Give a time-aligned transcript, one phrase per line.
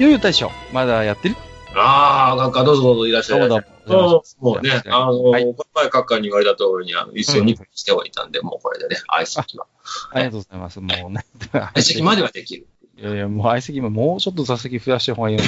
[0.00, 1.36] ゆうゆう大将、まだやってる？
[1.76, 3.38] ああ、なんかどうぞどうぞいらっしゃい。
[3.40, 9.66] どうもどうもそうもうね、あの、はいこの前、閣下に言われた通りに、あの、一緒にしておいたんで、もうこれでね、相席は。
[10.12, 10.80] ありがとうございます。
[10.80, 11.26] もうね。
[11.52, 12.66] 相席まではできる。
[12.96, 15.44] いやいや、もう相席ももうちょっと座席増やした方がいいま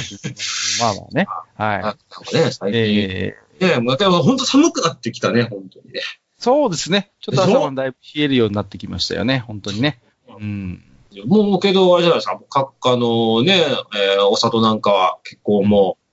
[0.89, 1.25] あまあね。
[1.55, 1.97] はなんか
[2.31, 2.73] ね、最い。
[2.73, 2.75] 近。
[2.75, 6.01] えー、ね、また本当寒くなってきたね、本当にね。
[6.37, 7.11] そうですね。
[7.21, 9.39] ちょっと朝晩だいぶ冷えるようになってきましたよね。
[9.39, 9.99] 本当にね。
[10.27, 10.83] うん。
[11.25, 13.63] もうけど、あれじゃないですか、閣下のね、
[13.95, 16.03] えーお里なんかは結構もう、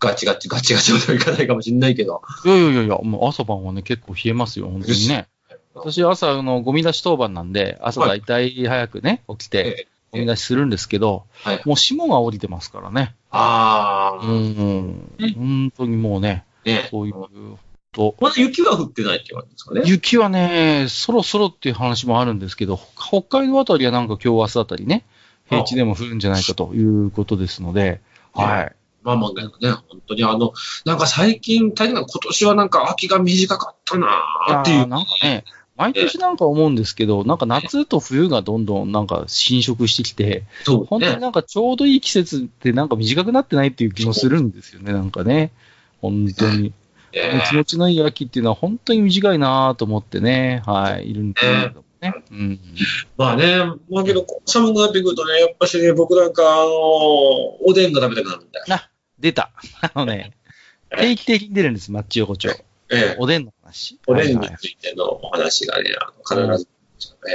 [0.00, 2.22] ガチガチガチガチまではいかないかもしれないけど。
[2.44, 5.28] いやいやいやもう朝晩はね、結構冷えますよ、本当にね。
[5.74, 13.14] 私、朝、あの、ゴミ出し当番なんで、朝だいたい早くね、起きて、えゴミ出しするんですけど、はいもう霜が降りてますからね。
[13.30, 15.12] ああ、うん。
[15.36, 16.88] 本当にもうね、ね。
[16.90, 17.14] そういう、
[17.92, 19.82] と、まだ雪は降ってないって言われるんですかね。
[19.84, 25.04] 雪はね、そろそろっていう話もあるんですけど、北海道あたりはなんか今日明日あたりね、
[25.48, 28.00] 平地でも降るんじゃないかということですので、
[28.34, 28.76] あはい。
[29.02, 30.52] まあまあね、本当にあの、
[30.84, 34.86] なんか最近、大変な今年はなんか秋が短かったなーっていう。
[34.86, 35.44] なんかね、
[35.76, 40.86] 毎年なんか思うんですけど、なんか夏と冬がどんどんなんか侵食してきて、そうね。
[40.90, 45.52] 本当になんかちょうどいい季節ってなんか短くなってないっていう気もするんですよね、なんかね。
[46.02, 46.74] 本当に。
[47.12, 52.14] え気持ちのいい秋っていうのは本当に短いなと思ってね、はい、いるんですけどね。
[52.30, 52.60] うん。
[53.16, 53.58] まあね、
[53.90, 56.70] まあけど、寒くなってくるとね、やっぱしね、僕なんか、あの、
[57.64, 58.66] おでんが食べたくなるんだよ。
[59.18, 59.50] 出た。
[59.82, 60.32] あのね、
[60.96, 62.50] 定期的に出るんです、マッチ横丁。
[62.90, 63.16] ええ。
[63.18, 64.00] おでんの話。
[64.06, 65.90] おでんについてのお話がね、
[66.28, 66.66] 必ず、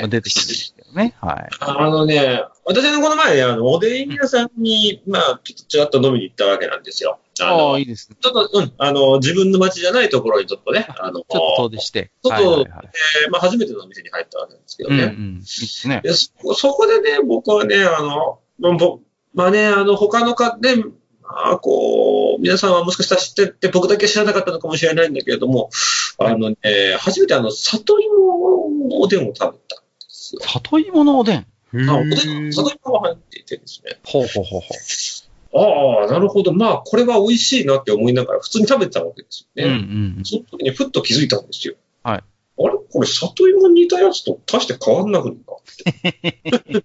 [0.02, 0.08] ね。
[0.08, 1.16] 出てくるんですけどね。
[1.22, 1.50] はい。
[1.60, 7.20] あのね、私のこの前ね、あの、おでん屋さんに、まあ、ちょっとちらっと飲みに行ったわけなんですよ。
[7.42, 8.18] ああいいですね。
[8.22, 12.12] ちょっと、うん、あの、自分の街じゃないところにちょっとね、あの、ちょっと遠出して。
[12.24, 12.90] ちょっとはいはいはい
[13.26, 14.96] えーまあ、初めてのお店に入ったわけなんですけどね。
[14.96, 15.36] うんうん。
[15.36, 16.02] いいですね。
[16.04, 19.00] でそそこでね、僕はね、あの、まあ、ぼ
[19.34, 25.72] まあね、あの、他の方で、まあ、こう、皆さんはもしかしたら知ってて、僕だけ知らなかったのかもしれないんだけれども、
[26.20, 26.58] あのね、
[27.00, 29.58] 初めてあの、里芋のおでんを食べたんで
[30.08, 30.42] すよ。
[30.42, 31.46] 里芋のおでん？
[31.90, 34.00] あおでん、里芋が入っていてですね。
[34.06, 34.68] ほうほうほうほ
[35.58, 36.54] ああ、なるほど。
[36.54, 39.62] まあ、これは美味しいなって思いながら普通に食べてたわけですう。
[39.62, 39.74] よね。
[39.74, 39.80] うん
[40.18, 40.26] うん。
[40.26, 41.76] その時にふっと気づいたんですよ。
[42.04, 42.18] はい。
[42.18, 42.26] あれ？
[42.92, 45.36] これ里芋に似たやつと大して変わんなくな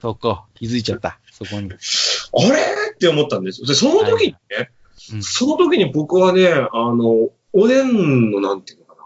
[0.00, 1.18] そこ、気づいちゃった。
[1.32, 1.70] そこに。
[1.72, 1.78] あれ？
[2.94, 3.66] って思ったんですよ。
[3.66, 4.70] で、その時にね、
[5.12, 8.96] うんその時に僕はね、あの、おでんのなんていうのか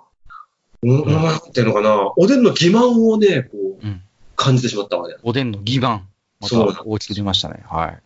[0.82, 0.92] な？
[0.92, 2.12] うん、なんていうのかな？
[2.16, 2.78] おでんの欺瞞
[3.08, 4.02] をね、こう、うん
[4.36, 5.20] 感じてしまったわけだ。
[5.22, 6.00] おでんの欺瞞。
[6.40, 7.62] まそうた大きく出ましたね。
[7.68, 8.02] はい。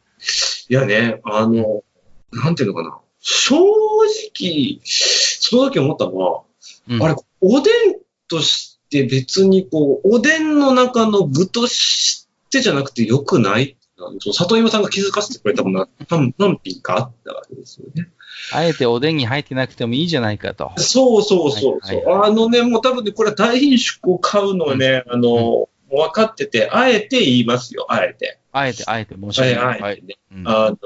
[0.68, 1.82] いやね、あの、
[2.32, 2.98] なんていうのかな。
[3.20, 6.42] 正直、その時思ったのは、
[6.88, 18.08] うんあれ、おでんとして別にこう、おでんの中の具としてじゃなくてよくないあのその里芋さんが気づかせてくれたものが何何品かあったわけですよね。
[18.52, 20.72] あえておでんに入ってなくてもいいじゃないかと。
[20.76, 28.38] そうそうそうそう、はいはいあのね、もう多分ね、これは大品種を買うのはね、あの、もう分かってて、あえて言いますよ、あえて。
[28.52, 29.80] あえて、あえて申しあ訳ない。
[29.80, 29.92] はい。
[29.94, 30.14] えてね。
[30.32, 30.76] うんあの、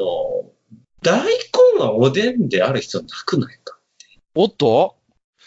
[1.03, 3.77] 大根はおでんである必要なくないか。
[4.35, 4.97] おっと？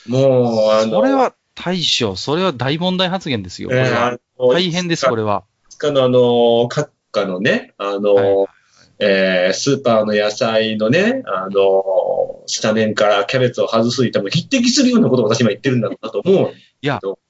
[0.07, 3.69] もう、あの、それは大将、それは大問題発言ですよ。
[3.71, 5.45] えー大変です、これは。
[5.77, 6.19] かのあの、
[6.69, 8.47] 閣下のね、あの、はい
[8.99, 16.53] えースーパーの野菜のね、あの、スタメンからキャベツを外すいても匹敵するようなことを私今言ってるんだろうなと思う。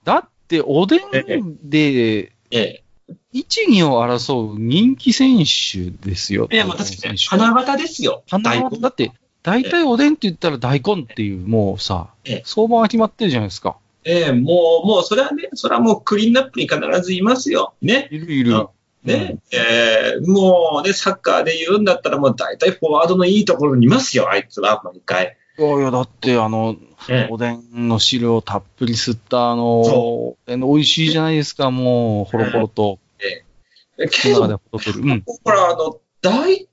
[0.03, 2.83] だって、おでんで、え
[3.31, 6.47] 一、二を争う人気選手ですよ。
[6.51, 6.55] え。
[6.55, 8.23] いや、まあ確かに花形ですよ。
[8.29, 9.11] 花形だって、
[9.43, 13.77] 大体おでんって言ったら大根っていう、もうさええ、相場が決まってるじゃないですか。
[14.05, 17.73] ええもう、もう、それはね、それはもうクリーンナップに必ずいますよ。
[17.81, 18.07] ね。
[18.11, 18.67] いるいる。
[19.03, 19.37] ね。
[19.51, 25.37] ええもうね、サッカーで言うんだったらもう大体フォワードのいいところにいますよ、あいつは、毎回。
[25.57, 26.75] いやいや、だって、あの、
[27.07, 32.99] ええおでんの汁をたっぷり吸った、あのそ、え美味しいじゃないですか、もう、ほろほろと、
[33.97, 34.99] け中でど、ほど。
[34.99, 35.23] うん。
[35.25, 36.67] ほら、あの、大根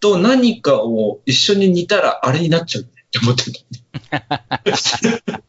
[0.00, 4.22] と何かを一緒に煮たらあれになっちゃうって思ってた。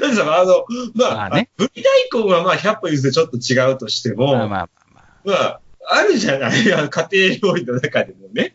[0.00, 0.64] なんですか、あの、
[0.94, 5.04] まあ、まあねぶり大根はまあ100歩譲ってちょっと違うとしても、まあまあまあまあ。
[5.24, 5.60] まあ、
[5.92, 8.54] あるじゃない家庭料理の中でもね。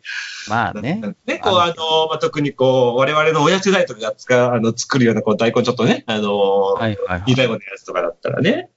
[0.49, 1.01] まあね。
[1.25, 7.23] ね、こう、あの、まあ、特にこう、我々のおやつ代とかが使う、あの、作るような、こう、大根ちょっとね、あの、はいはいはい。
[7.27, 8.69] 煮大根のやつとかだったらね。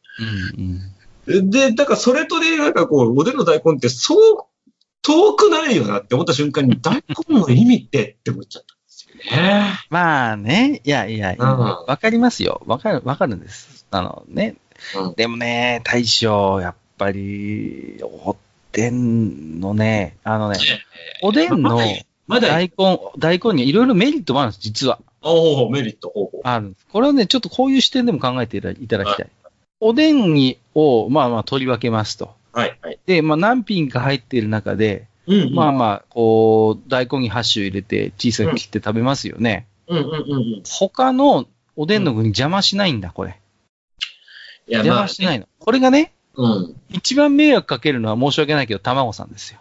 [0.57, 0.83] うん
[1.29, 1.51] うん。
[1.51, 4.45] で、だからそれとね、なんかこう、おでんの大根ってそう
[5.03, 6.97] 遠くないよなって思った瞬間に、大
[7.29, 9.63] 根の意味ってって思っちゃったんですよね。
[9.91, 12.63] まあね、いやいや、うんわかりますよ。
[12.67, 13.87] わかる、わかるんです。
[13.91, 14.57] あのね。
[14.97, 18.37] うんでもね、大将、やっぱり、お
[18.73, 20.59] でんのね、あのね、
[21.23, 21.79] おでんの
[22.29, 24.99] 大根、大根にいろいろメリットもあるんです、実は。
[25.23, 26.41] おおメリット、ほうほう。
[26.45, 26.87] あるんです。
[26.93, 29.29] これはね、ちょっとこういう視点でも考えていただきたい。
[29.81, 32.35] おでんにを、まあまあ取り分けますと。
[32.53, 32.99] はい、はい。
[33.07, 35.55] で、まあ何品か入っている中で、うん、うん。
[35.55, 39.67] まあまあ、こう、大根に箸を入れて小さく切って食べますよね。
[39.87, 40.63] うん、うん、うんうん。
[40.65, 43.39] 他のおでんの具に邪魔しないんだ、これ。
[44.67, 45.47] いや、邪まあ、魔しないの。
[45.59, 46.77] これがね、うん。
[46.91, 49.61] 一番迷惑かけるのは申し訳ないけど、卵さんですよ。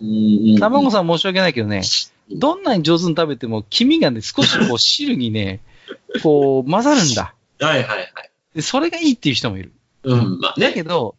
[0.00, 0.58] うん。
[0.58, 1.82] 卵さん申し訳ないけどね、
[2.30, 5.60] どんなに上手に食べても、黄身がね、少しこう汁にね、
[6.22, 7.34] こう混ざるんだ。
[7.60, 8.08] はい、はい、はい。
[8.54, 9.72] でそれがいいっていう人もいる。
[10.04, 10.74] うん、まあだね。
[10.74, 11.16] けど、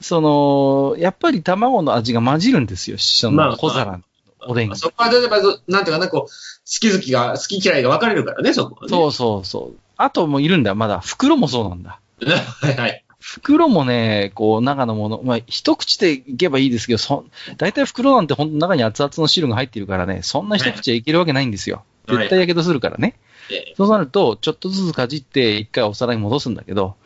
[0.00, 4.02] その、やっぱり卵の味が混じるんですよ、そまあの小皿の
[4.46, 4.76] おでんに。
[4.76, 6.28] そこは例えば、そなんていうかな、こう、好
[6.64, 8.88] き好きが、好き嫌いが分かれるからね、そこはね。
[8.88, 9.78] そうそうそう。
[9.98, 11.00] あともいるんだ、まだ。
[11.00, 12.00] 袋もそうなんだ。
[12.20, 12.24] う。
[12.66, 13.04] はい、はい。
[13.20, 17.24] 袋もね、こう、中のもの、まあ、一口でいけばいいですけど、そ、
[17.58, 21.76] 大体袋なんてほんと中に熱々の汁が入ってるからね、そんな一口はいけるわけないんですよ。
[21.76, 23.14] はい絶対やけどするからね。
[23.52, 26.96] ええそうなると、ちょっとずつかじって、一回お皿に戻すんだけど、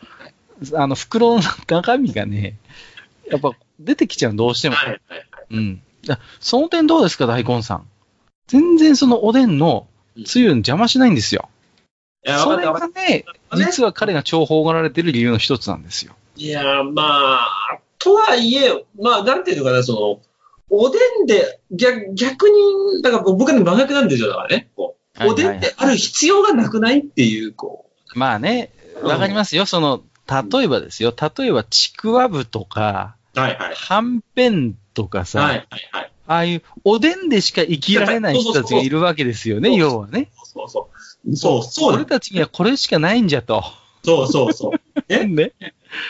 [0.73, 2.57] あの、袋の中身がね、
[3.31, 4.77] やっぱ出てきちゃう、どうしても。
[5.51, 5.83] うん。
[6.07, 7.87] だその点どうですか、大根さん。
[8.47, 9.89] 全然そのおでんの
[10.25, 11.49] つゆに邪魔しないんですよ。
[12.27, 13.25] いや、それがね、
[13.57, 16.15] 実は彼が重宝がられてる理由の一つなんですよ。
[16.37, 20.21] いや、まあ、とはいえ、まあ、なんていうのかな、その、
[20.71, 24.69] おでんで、逆逆に、だから僕は真逆なんですよ、だからね。
[24.77, 28.71] おでんってある必要がなくないっていう、こまあね、
[29.03, 29.67] わかりますよ。
[29.67, 31.15] その、例えばですよ。
[31.39, 33.41] 例えば、ちくわぶとか、う。
[33.41, 33.75] はいはい。
[33.75, 36.04] はんぺんとかさ、はいはいはい。
[36.27, 40.31] ああいうおでんでしか生きられない人たちがいるわけですよね、要はね。
[40.45, 40.89] そうそ
[41.27, 41.37] う。
[41.37, 43.65] そう、そうだ俺たちにはこれしかないんじゃと。
[44.05, 45.05] そうそうそう。
[45.09, 45.25] え？
[45.27, 45.53] ね。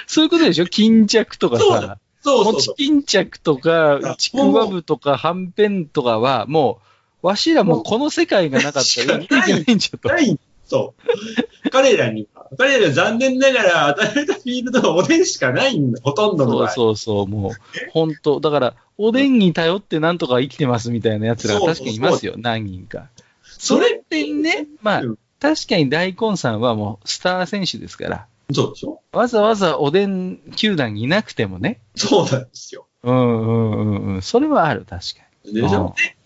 [0.06, 0.66] そういうことでしょ？
[0.66, 2.75] 巾着とかそうさ、そうそうそう。
[2.75, 6.81] 餅巾着とかあ、ちくわぶとか、はんぺんとかは、も
[7.22, 10.08] う、わしらもこの世界がなかったら生きていけないんじゃと。
[10.08, 10.38] ない。
[10.67, 10.94] そ
[11.67, 11.70] う。
[11.70, 16.71] 彼らには、彼らは残念ながら与えられたフィールドはおでんしかないんだ、ほとんどのそう場合。
[16.71, 17.53] そうそう、もう、
[17.93, 18.41] 本当。
[18.41, 23.09] だから、おでんに頼ってなんとか生きてますみたいな奴らが確かにいますよ、何人か。
[23.43, 29.01] それってね、まあうん、確かに大根さんはもうスター選手ですから、そうでしょ？
[29.12, 32.87] わざわざおでん球団にいなくてもね、そうなんですよ。
[33.03, 35.55] うんうんうんうん、それはある、確かに。
[35.55, 35.95] でしょ？
[35.97, 36.17] で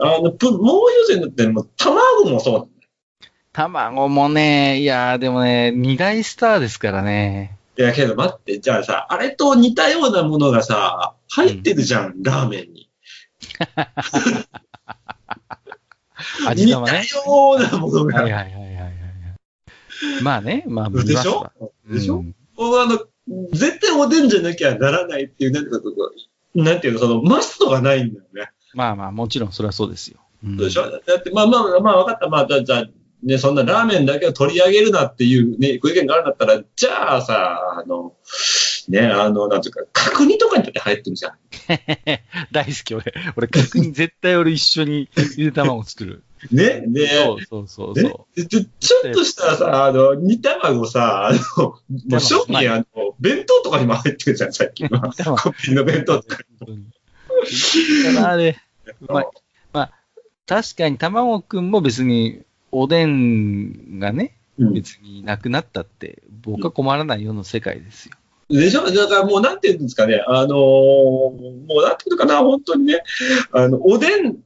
[0.00, 2.68] あの、ぷもう一つだって、もう卵もそう。
[3.66, 7.58] 卵もね、いやーでもね、二大スターですからね。
[7.76, 12.88] いやけど待って、じゃあさ、あれと似たようなものがさ、入ってるじゃん、ラーメンに。
[13.34, 13.66] 似
[16.46, 17.06] た味玉ね。
[17.26, 18.22] ようなものが。
[18.22, 20.22] はいはいはいはいはいはい。
[20.22, 21.50] まあね、まあ、でしょ？
[21.90, 22.34] でしょ、うん
[22.80, 23.00] あの、
[23.52, 28.50] 絶対おでんじゃなきゃならないっていう、なんていうなんていうの、その、マストがないんだよね。
[28.74, 30.18] まあまあ、もちろんそれはそうですよ。
[30.44, 30.88] うんそうでしょ？
[30.90, 32.28] だって、まあまあ、まあ分かった。
[32.28, 32.84] まあじゃあ、
[33.22, 38.14] ね、そんなラーメンだけを取り上げるなっていうね、ご意見があるんだったら、じゃあさ、あの、
[38.88, 41.32] ね、あの、なんていうか、角煮とかにだって入ってるじゃん。
[42.52, 43.12] 大好き、俺。
[43.36, 46.22] 俺、角煮絶対俺一緒にゆで卵作る。
[46.52, 51.38] ね、で、そうそうそうねそでちょちょっとしたさ、あの、煮卵さ、あの、
[52.08, 55.08] もう商まあ品、あの、弁当とかにも入ってるじゃん、最近は。
[55.08, 56.38] 煮卵コンビニの弁当とか。
[56.66, 56.70] う。
[56.70, 56.90] うん
[58.04, 58.56] だからあれ、
[59.00, 59.26] うまい
[59.72, 59.92] まあ、
[60.46, 64.72] 確かに卵くんも別に、おでんがね、うん。
[64.74, 68.14] 別になくなったって、僕は困らないような世界ですよ。
[68.50, 68.84] でしょ？
[68.90, 73.02] だからもうなんていうんですかね、あのーもうなんていうのかな、本当にね、
[73.52, 74.38] あの、おでん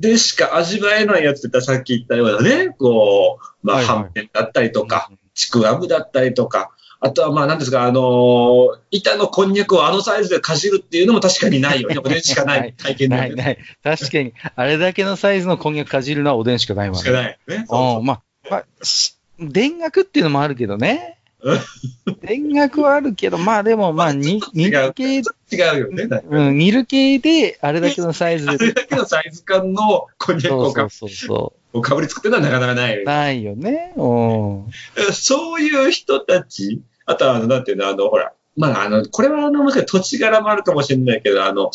[0.00, 5.18] でしか味わえないやつってさっき言ったようなね、こう、まあ、はんぺんだったりとか、うん。
[5.34, 6.72] ちくわぶだったりとか、
[7.04, 11.98] あとはまあ、なんですか、あのー板のこんにゃくをあのサイズでかじるっていうのも確かにないよね。
[11.98, 13.42] おでんしかない体験だよね。
[13.42, 13.96] ないない。
[13.96, 17.00] 確かに、あれだけのサイズのこんにゃくかじるのはおでんしかないわね。
[17.00, 17.64] しかないよね。
[17.68, 21.18] そううん、まあ、まあ、し田楽っていうのもあるけどね。
[21.42, 26.08] 田楽はあるけど、まあでも、まあ、に、煮違うる系、違うよね。
[26.30, 28.52] うん、煮る系で、あれだけのサイズで。
[28.52, 33.04] あれだけのサイズ感のこんにゃくをかそうそうそうそかぶりつくってのはなかなかない。
[33.04, 33.94] ないよね。
[33.96, 35.12] うん。
[35.12, 41.70] そういう人たち、あとは、あの、なんていうの、あの、ほら、まあ、あの、これは、あの、もしかしたら土地柄もあるかもしれないけど、あの、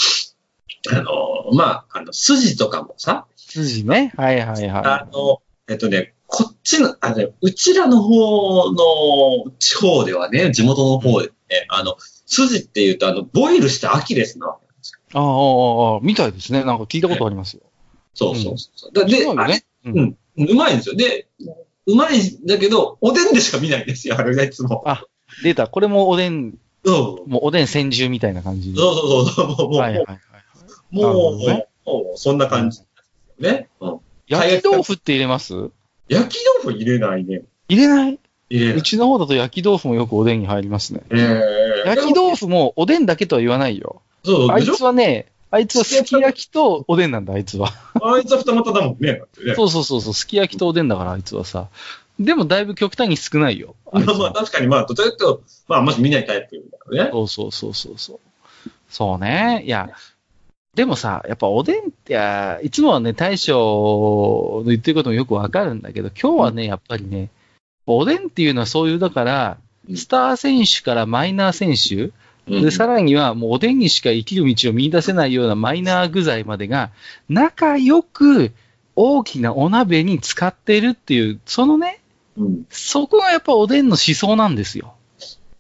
[0.92, 4.14] あの、まあ、あの、筋とかもさ、筋ね。
[4.16, 15.00] はいはいあはの、えっとね、こっちの、あの、うちらの方の地方ではね、地元の方でね、あの、筋っていうと、あの、ボイルしたアキレスなわけなんですよ。
[15.14, 15.18] い。
[15.18, 16.64] ああ、ああ、ああ、みたいですね。
[16.64, 17.64] なんか聞いたことありますよ。
[18.14, 18.94] そうそうそう。
[18.94, 19.24] だで、あれ？
[19.24, 19.64] そうよね。
[19.86, 19.90] う。
[19.90, 20.18] うんん、
[20.52, 20.96] うまいんですよ。
[20.96, 21.28] で、
[21.86, 24.84] うまいんだけど、おでんでしか見ないんですよ、あれがいつも。
[24.86, 25.06] あ
[25.44, 25.68] 出た。
[25.68, 26.56] これもおでん、
[26.86, 28.80] そうもうおでん千住みたいな感じで。
[28.80, 30.20] そうそうそう、もう、もう、はいはいはい。
[30.92, 32.82] もう、ねもうそんな感じ
[33.40, 33.70] ね。
[33.80, 34.00] うん。
[34.28, 35.54] 焼き豆腐って入れます？
[36.10, 37.44] 焼き豆腐入れないね。
[37.70, 38.20] 入れない？
[38.50, 38.78] 入れない。
[38.78, 41.02] うちの方だと焼き豆腐もよくおでんに入りますね。
[41.10, 44.02] えー焼き豆腐もおでんだけとは言わないよ。
[44.26, 47.70] そう、あいつはね、あいつはすき焼きとおでんなんだ、あいつは。
[48.02, 49.22] あいつは二股だもんね
[49.56, 51.70] そうそうそうそう、すき焼きとおでんだから、あいつはさ。
[52.20, 53.76] でもだいぶ極端に少ないよ。
[53.92, 57.10] あ まあまあは確かにまあ、どちらかというと、まあまし見ないタイプだからね。
[57.12, 58.20] そうそうそうそうそう。
[58.90, 59.64] そうね。
[59.66, 59.90] いや、
[60.76, 67.30] でもさ、やっぱおでんって、いやいつもはね、大将の言ってることもよくわかるんだけど、今日はね、やっぱりね、
[67.86, 69.58] おでんっていうのはそういう、だから
[69.90, 72.12] う、んスター選手からマイナー選手、
[72.48, 76.92] うんで、さらにはもうおでんにしか生きる道を見出せないようなマイナー具材までが、
[77.28, 78.52] 仲良く
[78.96, 81.97] 大きなお鍋に使ってるっていう、そのね、
[82.38, 84.94] うんそこがやっぱおでんの思想なんですよ。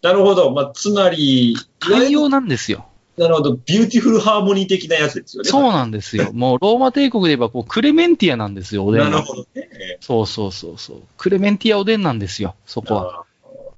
[0.01, 0.51] なるほど。
[0.51, 2.87] まあ、つまり、寛容なんですよ。
[3.17, 3.55] なるほど。
[3.65, 5.49] ビューティフルハーモニー的なやつですよね。
[5.49, 6.31] そうなんですよ。
[6.37, 9.09] もうローマ帝国で言えばこう Clementia なんですよ、おでんは。
[9.09, 9.47] なるほどね。
[9.55, 11.01] えそうそうそうそう。
[11.17, 13.21] Clementia おでんなんですよ、そーこは。
[13.21, 13.23] あ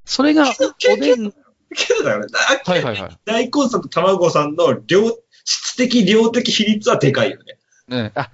[0.04, 0.46] それが、
[0.78, 1.34] けおでん、ー
[1.74, 2.28] けどだよね。
[2.28, 3.18] だはいはいはい。
[3.26, 7.58] 大根さんと卵さんの量、質的、量的比率はでかいよね。
[7.88, 8.30] うん、あ、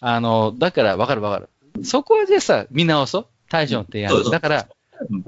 [0.00, 1.84] あの、だからわかるわかる。
[1.84, 3.26] そこはじゃあさ、見直そう。
[3.52, 4.30] 大将の提案。
[4.30, 4.66] だから
[5.10, 5.24] うん、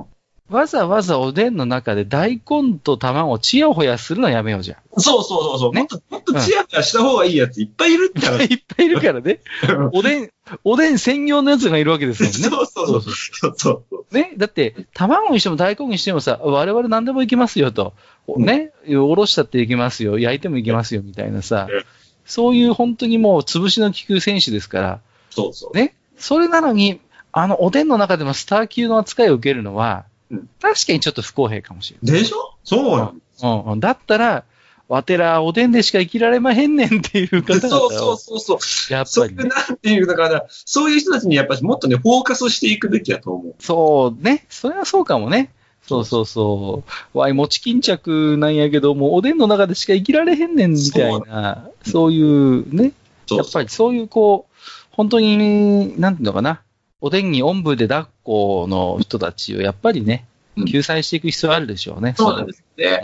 [0.49, 5.01] わざわざおでんの中で大根と卵をちやほやするのやめようじゃん。
[5.01, 5.73] そうそうそうそう。
[5.73, 5.81] ね？
[5.81, 8.45] もっと、もっとチヤホヤした方がいいやついっぱいいるって話。
[8.53, 9.41] いっぱいいるからね。
[9.93, 10.31] おでん、
[10.65, 12.39] おでん専用のやつがいるわけですもんね。
[12.39, 13.55] そうそうそう。
[13.57, 14.15] そう。
[14.15, 14.33] ね？
[14.37, 17.93] だって、卵にしても大根にしてもさ、我々何でもいけますよと。
[18.37, 18.73] ね？
[18.89, 20.19] おろしたっていけますよ。
[20.19, 21.85] 焼いてもいけますよ、みたいなさうん。
[22.27, 25.01] そういう本当にもう潰しの効く選手ですから。
[25.31, 25.77] そうそう。
[25.77, 25.95] ね？
[26.17, 27.01] それなのに、
[27.37, 32.55] あの、おでんの中でもスター級の扱いを受けるのはうん、確かにちょっと不公平かもしれでしょ？
[32.65, 33.13] そうなんない。
[33.43, 33.81] うんうん。
[33.81, 34.45] だったら、
[34.89, 38.93] わてらおでんでしか生きられまへんねんっていう方々そうそうを、そうそう。
[38.93, 39.45] やっぱりね。
[39.45, 40.45] なんていうのかな。
[40.49, 43.55] そういう人たちにやっぱりもっとね、フォーカスしていくべきだと思う。
[43.59, 44.47] そうね。
[44.49, 45.51] それはそうかもね。
[45.87, 46.83] そうそうそ
[47.15, 47.19] う。
[47.19, 52.93] わい、餅巾着なんやけど、もうおでんの中でしか生きられへんねんみたいな、そういうね。
[53.31, 54.55] やっぱりそういうこう、
[54.93, 56.63] 本当に、なんていうのかな。
[57.01, 62.15] おでんにおんぶで抱っこの人たちをやっぱりねうん、救済していく必要あるでしょうね。
[62.17, 63.01] そうなんですね。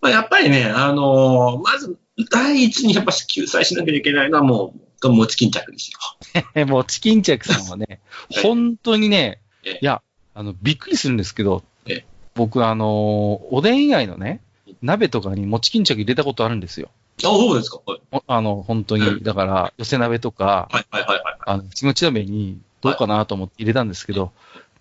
[0.00, 1.98] まあ、やっぱりね、あのーまず、
[2.30, 6.42] 第一にやっぱ救済しなきゃいけないのはもう、持ち巾着ですよ。
[6.54, 10.02] えもうチキンチャクさんはね、はい本当にねええ、いや、
[10.34, 14.40] あの、びっくりするんですけどええ、僕あの、おでん以外のね、
[14.82, 16.88] 鍋とかにもち巾着入れたことあるんですよ。
[17.18, 17.80] あ、そうですか。
[17.86, 21.36] はいおあの、本当うに、だから、寄せ鍋とか、はいはいはいはい。
[21.46, 24.32] あの、キムチ鍋にどうかなと思って入れたんですけど、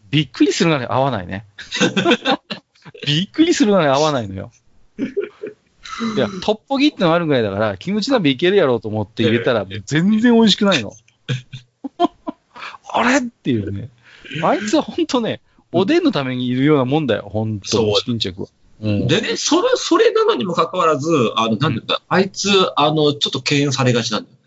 [0.09, 1.45] びっくりするぐらい合わないね。
[3.05, 4.51] びっくりするぐらい合わないのよ。
[6.15, 10.93] いや、トッポギってのあるぐらいだから、キムチ鍋いけるやろうと思って入れたら、全然美味しくないの。
[12.91, 13.89] あれっていうね。
[14.43, 18.47] あいつは本当ね、おでんのためにいるようなもんだよ、本当そうチキンチャクは。
[18.81, 19.07] うん。
[19.07, 24.39] でね、それ、それなのにもかかわらず、あの、なんていうか、あいつ、あの、ちょっと敬遠されがちなんだよね。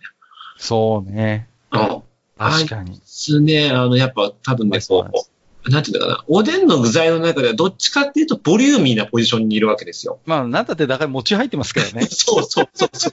[0.58, 1.48] そうね。
[1.70, 2.00] あ
[2.38, 2.96] 確かに。
[2.96, 5.06] いつね、あの、やっぱ多分ね、こ
[5.66, 10.20] う、なんていうのかな、おでんの具材の中ではどっちかっていうとボリューミーなポジションにいるわけですよ。。
[10.24, 13.12] まあ、なんだってだから餅入ってますからね そうそうそうそう。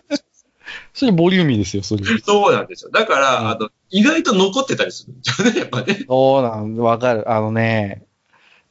[0.94, 2.04] それボリューミーですよ、それ。
[2.20, 2.92] そうなんですよ。
[2.92, 6.06] だから、うんあの、意外と残ってたりするんですよね、やっぱね。
[6.08, 7.32] そうなん、わかる。
[7.32, 8.06] あのね、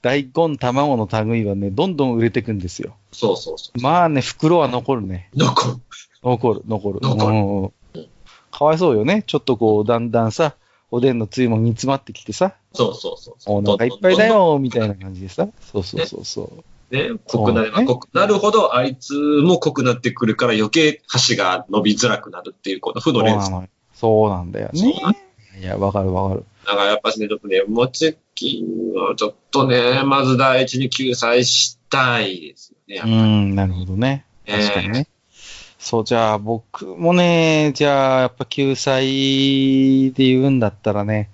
[0.01, 2.97] 大根、卵の類はね、どんどん売れてくんですよ。
[3.13, 3.81] そうそうそう。
[3.81, 5.31] まあね、袋は残るね。
[5.35, 5.77] 残る。
[6.23, 7.01] 残る、残る。
[7.03, 7.73] 残る
[8.55, 9.25] かわいそうよね。
[9.27, 10.55] ちょっとこう、だんだんさ、
[10.93, 13.59] おでんのつゆも煮詰まってきてさ、そうそうそうそう。
[13.59, 15.49] お腹いっぱいだよ、みたいな感じでさ。
[15.61, 16.53] そうそうそうそ
[16.91, 16.95] う。
[16.95, 23.67] ね、濃くなれば濃くなるほど、あいつも濃くなってくるから余計箸が伸びづらくなるっていう、この負の連鎖。
[23.93, 24.95] そうなんだよね。
[25.61, 26.45] いや、わかるわかる。
[26.65, 28.65] だからやっぱしね、ちょっとね、もち金
[28.97, 33.03] をちょっとね、まず第一に救済したいですよね。
[33.05, 35.09] うん、なるほどね確かにね。
[35.85, 41.29] そう、じゃあ僕もね、じゃあやっぱ救済で言うんだったらね、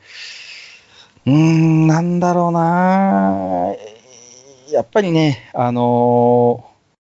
[1.25, 3.76] うーん、なんだろうな。
[4.73, 6.64] やっぱりね、あの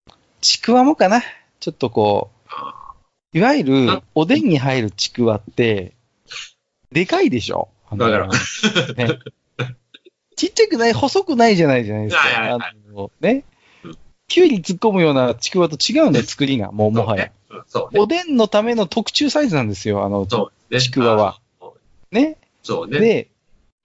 [0.07, 1.23] ーちくわもかな。
[1.59, 2.29] ちょっとこ
[3.33, 4.03] う、いわゆるあ。
[4.13, 5.93] おでんに入るちくわって、
[6.91, 7.69] でかいでしょ？
[7.89, 8.27] あのわかる。
[8.95, 9.19] ね。
[10.35, 12.21] ちっちゃくない、細くないじゃないじゃないですか。
[12.53, 12.59] あ
[12.93, 13.45] のね
[14.31, 14.35] うん。
[14.35, 16.71] きゅうり突っ込むようなちくわと違うんだよ、作りが。
[16.71, 17.31] もうもはや。
[17.49, 17.99] うんそうね。
[17.99, 20.81] おでんのための特注サイズなんですよ、あの、そうね。
[20.81, 21.39] ちくわは。
[22.11, 22.37] ね。
[22.63, 22.99] そうね。
[22.99, 23.27] で、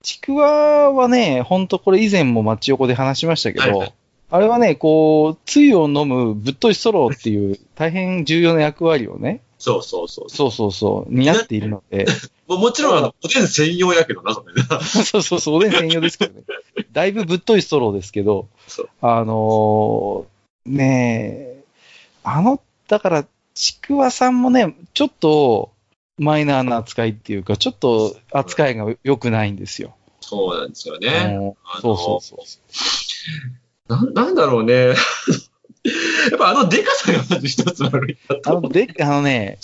[0.02, 3.94] ちくわはね、ほんとこれ以前も町横で話しましたけど、はいはい
[4.28, 10.30] あれはね、こう、つゆを飲むぶっといストローっていう大変重要な役割をね、そうそうそう。
[10.30, 12.06] そうそうそう、担っているので、
[12.48, 14.62] もうもちろん、あの、おでん専用やけどな、それね。
[14.82, 16.44] そうそうそう、おでん専用ですけどね。
[16.92, 18.48] だいぶぶっといストローですけど
[19.00, 20.35] あのー
[20.66, 21.64] ねえ、
[22.24, 25.72] あの、だから、ちくわさんもね、ちょっと、
[26.18, 29.94] マイナーな扱いっていうか、ちょっと扱いが良くないんですよ。
[30.20, 31.54] そうなんですようね。
[31.80, 32.36] そうそうそ
[33.88, 33.92] う。
[33.92, 34.94] ななんだろうね。
[36.30, 39.58] やっぱあのデカさがまず一つ悪いなあの、で、あのね、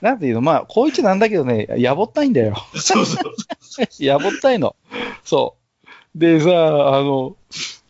[0.00, 2.56] なんていうの、まあ、こう言っちゃなんだけどね、やぼったいんだよ。
[2.72, 2.78] う。
[2.78, 3.34] そうそう。
[4.02, 4.76] やぼったいの。
[5.24, 5.56] そ
[6.14, 6.18] う。
[6.18, 7.36] でさ、あの、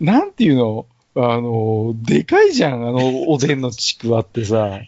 [0.01, 4.81] なんていうのあの、でかいじゃん、あの、 おでんのちくわってさ。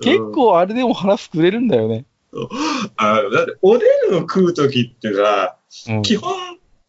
[0.00, 2.06] 結構あれでも腹膨れるんだよね。
[2.96, 5.56] あだって、おでんを食うときってさ、
[5.88, 6.32] うん、基本、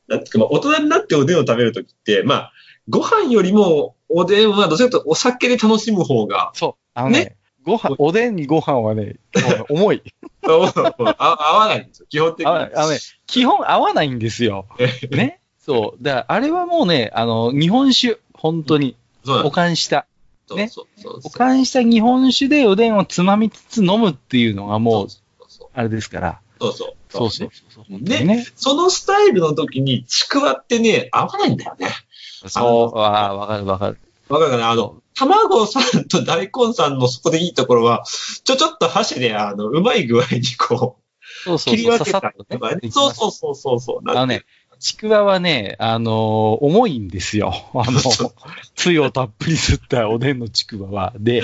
[0.08, 2.54] なんていうか、まあ、大人になっておでんを食べるときって、まあ、
[2.88, 6.84] ご飯よりも、おでんはどちらかというとお酒で楽しむ方が、そう。
[6.94, 9.18] あのね、ご飯、おでんにご飯はね、
[9.70, 10.04] 重い。
[10.46, 12.52] あ合わないんですよ、基本的に。
[12.52, 14.68] ああのね、基本合わないんですよ。
[15.12, 15.40] ね。
[15.66, 16.04] そう。
[16.04, 20.06] だから、あれはもうね、あの、日本酒、本当に、保そうなんです管した。
[20.54, 26.42] ねそうそうそう保管した日本酒でおでんをつまみつつ飲むっていうのがもう、そうそうあれですから。
[26.60, 26.94] そうそう。
[27.10, 27.86] そうそうそう。
[27.90, 28.46] 本当ねにね。
[28.56, 31.90] そのスタイルの時に、ちくわってね、合わないんだよね。
[32.48, 33.98] そう、ああ、わかるわかる。
[34.28, 34.70] わかるかな？
[34.70, 38.04] あの、卵さんと大根さんのそこでいいところは、
[38.44, 41.04] ちょ、ちょっと箸で、あの、うまい具合にこう、
[41.46, 41.76] そうそうそう。
[41.76, 42.80] 切り分けたりとかね。
[42.84, 42.92] ね。
[42.92, 44.10] そうそうそうそうそう。
[44.10, 44.44] あのね、
[44.84, 47.54] ちくわはね、あのー重いんですよ。
[47.74, 48.02] あの、
[48.76, 51.14] つゆをたっぷり吸ったおでんのちくわは。
[51.18, 51.42] で、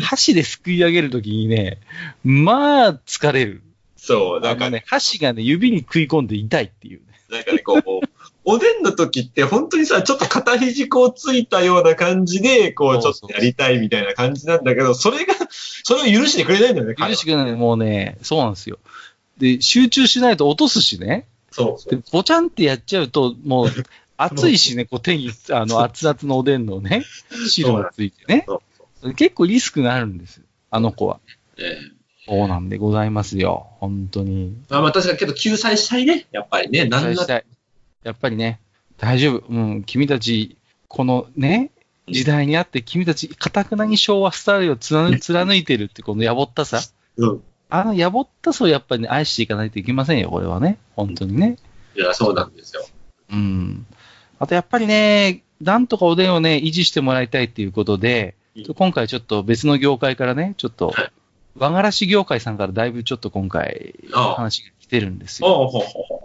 [0.00, 1.78] 箸ですくい上げるときにね、
[2.24, 3.62] まあ、疲れる。
[3.96, 7.04] そう、なんかね、ね、箸がね、指に食い込んで痛いっていうね。
[7.30, 8.08] なんかね、こう、
[8.44, 15.34] おでんの時って本当にさ、ちょっと肩肘こうついたような感じで、こう、ちょっとやりたいみたいな感じなんだけど、それが、
[15.84, 18.80] それを許してくれないんだよね、許しくない、もうね、そうなんですよ。
[19.38, 21.28] で、集中しないと落とすしね。
[21.52, 23.68] そうそうで、ぼちゃんってやっちゃうと、もう、
[24.16, 27.04] 熱いしね、こう手に、あの、熱々のおでんのね、
[27.48, 28.46] 汁がついてね。
[29.16, 30.44] 結構リスクがあるんですよ。
[30.70, 31.20] あの子は。
[31.58, 33.66] ええそうなんでございますよ。
[33.80, 34.56] 本当に。
[34.68, 36.84] まあまあ確かにけど救済したいね、やっぱりね。
[36.84, 37.44] なんだ期待したい。
[38.04, 38.60] やっぱりね、
[38.96, 39.44] 大丈夫。
[39.48, 41.72] うん、君たち、このね、
[42.08, 46.80] 時代にあって、君たち、かたくなに昭和スタイルを貫 貫いてるって、このやぼったさ。
[47.16, 47.42] うん。
[47.74, 50.76] あのやぼったさをやっぱりね、愛していかないといけませんよ、これはね。
[50.94, 51.56] 本当にね。
[51.96, 52.84] いや、そうなんですよ。
[53.30, 53.86] うん。
[54.38, 58.42] あとやっぱりね、なんとかおでんをね、維持してもらいたいっていうことで、うん
[58.74, 61.12] 今回ちょっと別の業界からね、ちょっとはい、
[61.56, 65.72] 和がらし業界さんからだいぶちょっと今回、話が来てるんですよ。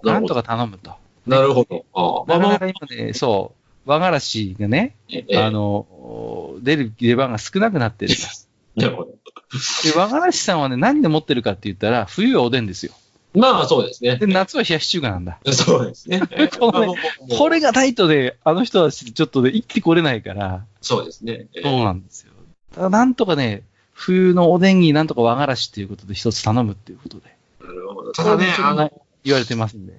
[0.04, 0.14] ああ。
[0.14, 0.44] なんとか。
[0.44, 0.96] か頼むと。
[1.26, 1.86] なるほど。
[1.94, 3.54] ああ、まなかなか今ね、そ
[3.86, 8.22] う、和がらしがね、ええあの、出る出番が少なくなってると。
[8.76, 9.14] なるほど。
[9.84, 12.94] で、和がらしさんはね、何で持ってるかって言ったら、冬はおでんですよ。
[13.34, 14.18] まあ、そうですね。
[14.18, 15.40] で、夏は冷やし中華なんだ。
[15.52, 16.22] そうですね。
[16.60, 16.96] このね
[17.38, 21.48] これがタイトで、あの人はちょっとね、生きてこれないから、そうですね。
[21.54, 22.32] ええそうなんですよ。
[22.74, 28.12] ただ、なんとかね、冬のおでんになんとか和がらしっていうことで一つ頼むっていうことで、なるほど。
[28.12, 28.92] ただね、あの、
[29.24, 29.94] 言われてますんで。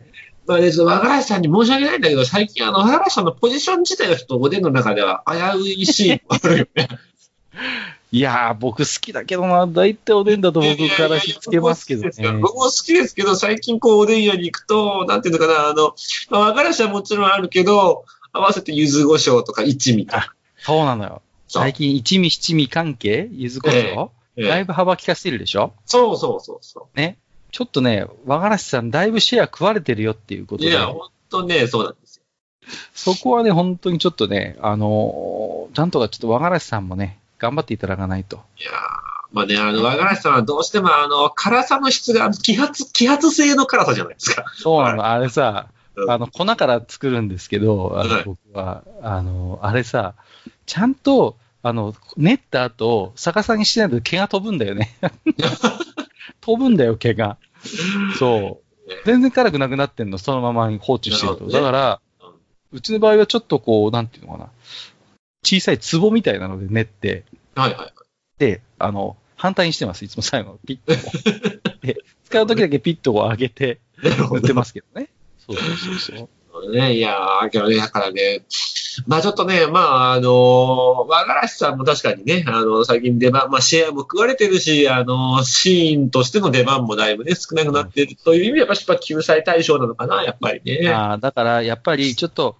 [0.47, 6.89] まあね、その和柄さんに申し訳ないんだけど、最近あの、和柄さんのポジション自体がちょっとおでんの中では危ういシーンもあるよね。
[8.11, 12.12] いやー、僕好きだけどな、大体おでんだと僕からしつけますけどね。
[12.40, 15.94] 僕も好きですけど、最近こうおでん屋に行くと、なんていうのかな、あの、
[16.31, 20.35] まあ、和柄さんはもちろんあるけど、合わせて柚子胡椒とか一味とか。
[20.59, 21.23] そうなのよ。
[21.49, 23.29] 最近一味七味関係？
[23.33, 25.73] 柚子胡椒、ええだいぶ幅利かせてるでしょ？
[25.85, 27.18] そうそうそうそね。
[27.51, 30.59] ちょっとね、和がらしさんだいぶシェア食われてるよっていうこう。
[30.59, 30.71] とで。
[30.71, 32.23] いや、ほんとね、そうなんですよ。
[32.94, 38.42] そこはね、本当にちょっとね、あのーちゃんとかちょっと和がらしさんもね、頑張っていただかないと。
[38.59, 38.74] いやー
[39.31, 44.44] まあね、あの、和柄さんはどうしてもあの、辛さの質が、揮発、揮発性の辛さじゃないですか。
[44.55, 50.14] そうなの、あれさ、うんあの、粉から作るんですけど、あのはい僕は、あの、あれさ、
[50.64, 54.96] ちゃんとあの、練った後、逆さにしてないと毛が飛ぶんだよね。
[56.40, 57.37] 飛ぶんだよ、毛が。
[58.18, 58.90] そう。
[59.05, 61.48] 全然辛くなくなってんの、そのままに放置してると。
[61.48, 62.01] だから、
[62.72, 64.51] うちの場合はちょっとこう、なんていうのかな。
[65.49, 67.93] 小さい壺みたいなので練って、はいはい。
[68.39, 70.59] で、あの、反対にしてます、いつも最後。
[70.67, 70.95] ピッと。
[71.81, 75.09] で、使うときだけピッとこう上げて、塗ってますけどね。
[75.39, 76.29] そうそうそうそう。
[76.73, 78.43] ね、いやー、けどね、だからね、
[79.07, 90.91] まあちょっとね、まああの和がらしさんも確かにね、あの、最近出番、まあシェアも食われてるし、あの、シーンとしての出番もだいぶね、少なくなってるという意味では、やっぱり救済対象なのかな、やっぱりね。
[90.91, 92.57] ああ、だから、やっぱりちょっと、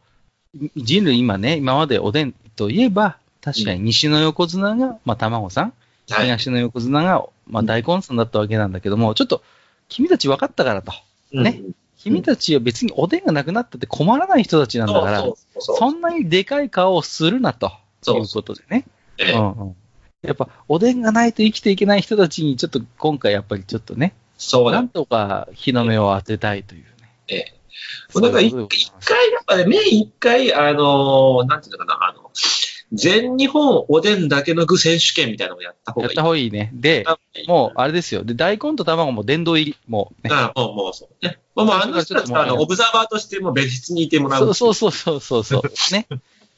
[0.77, 5.73] 人類今ね、今までおでんといえば、確かに西の横綱が、まあ、卵さん、
[6.11, 6.25] はい。
[6.25, 9.43] 東の横綱が、まあ、大根さんだったわけなんだけども、ちょっと、
[9.89, 10.93] 君たち分かったからと。
[11.33, 11.73] ねうん。
[11.97, 15.25] 君たちは別におでんがなくなったって困らない人たちなんだから、
[15.59, 17.73] そんなにでかい顔をするなと。
[18.03, 18.85] そういうことでね。
[19.19, 19.77] ええうんうん。
[20.23, 24.89] やっぱ、おでんがないと生きていけない人たちに、ちょっと今回やっぱりちょっとね、そうだなん。
[24.89, 26.89] とか日の目を当てたいというね。
[27.29, 27.59] ええ
[28.15, 32.08] なんか一そういうことでござい一回、やっぱね、年一回、あのなんていうのかな、
[32.93, 36.11] 全日本おでんだけの具選手権みたいなのをやった方がいい。
[36.11, 36.71] やった方がいいね。
[36.73, 37.05] で、
[37.47, 38.25] もう、あれですよ。
[38.25, 39.77] で、大根と卵も殿堂入り。
[39.89, 40.35] もうね。
[40.35, 41.39] ああもう、もうそうね。
[41.55, 44.55] まあ、まあ、あの人たちは、あの、オブザーバーとしても別室にいてもらう。
[44.55, 45.93] そうそうそうそうそうそう。
[45.93, 46.07] ね。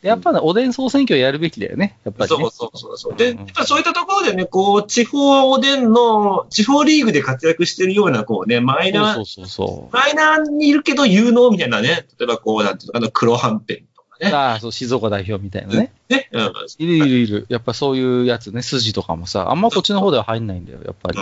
[0.02, 1.98] でやっぱね、おでん総選挙やるべきだよね。
[2.04, 2.36] やっぱりね。
[2.38, 3.16] そうそうそうそう。
[3.16, 13.89] で、うんやっぱそういったところでね、こう、地方おでんの、地方リーグで活躍してるような、こうね、マイナー、そうそうそうマイナーにいるけど有能みたいなね、例えばこう、なんていうのかな、黒はんぺん。
[14.20, 14.30] ね。
[14.32, 15.92] ああ、そう、静岡代表みたいなね。
[16.08, 16.28] ね。
[16.32, 16.52] うん。
[16.78, 17.46] いるいるいる。
[17.48, 21.18] やっぱそういうやつね、筋とかもさ、あんまこっちの方では入んないんだよ、やっぱり。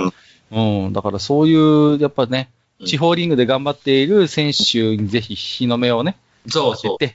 [0.50, 0.92] うん。
[0.92, 2.50] だからそういう、やっぱね、
[2.84, 6.16] 地方リーグで頑張っている選手にぜひ日の目をね、
[6.48, 7.04] そうそう。
[7.04, 7.11] や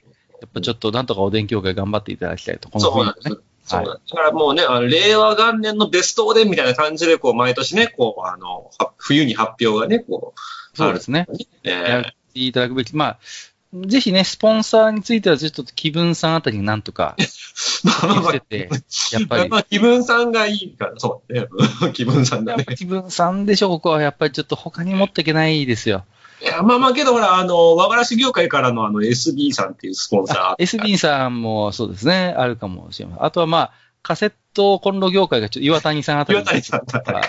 [0.47, 3.29] っぱちょっとなんとかおでん協会頑張っていただきたいと、このそうなんです。
[3.29, 3.41] 冬ね。
[3.63, 3.85] そう。
[3.85, 11.27] だからもうね、あの令和元年のベストおでんみたいな感じで、こう、毎年ね、こう、あの、は冬に発表がね、こう、そうですね。
[11.63, 12.95] えやっていただくべき。
[12.95, 13.19] まあ、
[13.73, 17.81] ぜひね、スポンサーについてはちょっと気分さんあたりになんとか、し
[18.31, 18.69] て、て、
[19.13, 19.49] やっぱり。
[19.49, 21.47] まあ、気分さんがいいから、そうね。
[21.93, 22.65] 気分さんだね。
[22.77, 24.01] 気分さんでしょ、ここは。
[24.01, 26.05] やっぱりちょっと他に持っていけないですよ。
[26.43, 30.61] いや、まあまあけど、ほら、あの、和がらし業界からのあの、SB さんっていうスポンサー。
[30.63, 33.25] SB さんもそうですね、あるかもしれません。
[33.25, 33.71] あとはまあ、
[34.03, 37.21] カセットコンロ業界がちょっと岩谷さんあたりに岩谷さんだったら、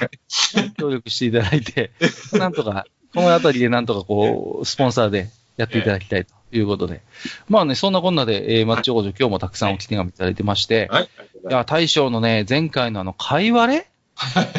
[0.76, 1.92] 協力していただいて、
[2.32, 7.02] なんとか、このあたりでなんとかこう、スポンサーでやっていただきたいということで。
[7.48, 11.04] まあね、そんなこんなで、えー、マッチョ王女今日もたくさんお手紙いただいてまして、はい。
[11.04, 11.08] い
[11.50, 13.86] や、大将のね、前回のあの、会話れ？